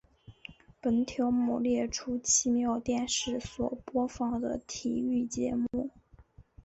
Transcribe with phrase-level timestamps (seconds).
[0.81, 5.91] 本条目列出奇妙电视所播放的体育节目。